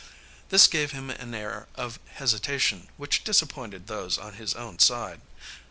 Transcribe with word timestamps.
This 0.49 0.65
gave 0.65 0.93
him 0.93 1.11
an 1.11 1.35
air 1.35 1.67
of 1.75 1.99
hesitation 2.15 2.89
which 2.97 3.23
disappointed 3.23 3.85
those 3.85 4.17
on 4.17 4.33
his 4.33 4.55
own 4.55 4.79
side. 4.79 5.21